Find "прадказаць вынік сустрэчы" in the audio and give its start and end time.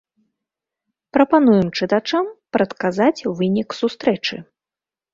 2.59-4.35